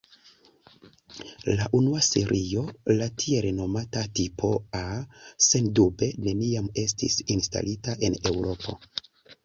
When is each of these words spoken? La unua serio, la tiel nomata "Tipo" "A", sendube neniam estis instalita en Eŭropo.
La 1.59 1.67
unua 1.79 1.99
serio, 2.07 2.63
la 2.95 3.09
tiel 3.25 3.49
nomata 3.59 4.05
"Tipo" 4.23 4.51
"A", 4.83 4.83
sendube 5.51 6.13
neniam 6.29 6.75
estis 6.89 7.23
instalita 7.39 8.01
en 8.11 8.23
Eŭropo. 8.33 8.81